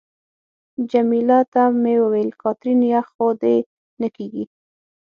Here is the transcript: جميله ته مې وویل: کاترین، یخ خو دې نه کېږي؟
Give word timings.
جميله 0.91 1.39
ته 1.53 1.63
مې 1.81 1.95
وویل: 2.03 2.29
کاترین، 2.41 2.79
یخ 2.93 3.05
خو 3.15 3.27
دې 3.41 3.55
نه 4.01 4.07
کېږي؟ 4.15 4.43